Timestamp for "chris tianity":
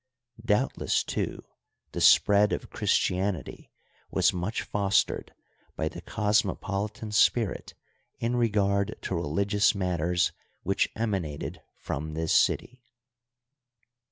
2.71-3.69